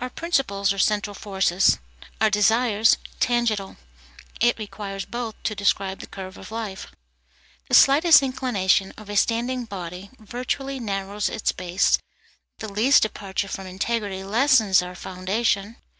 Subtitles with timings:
[0.00, 1.78] Our principles are central forces,
[2.20, 3.76] our desires tangential;
[4.40, 6.88] it requires both to describe the curve of life.
[7.68, 11.98] The slightest inclination of a standing body virtually narrows its base;
[12.58, 15.76] the least departure from integrity lessens our foundation.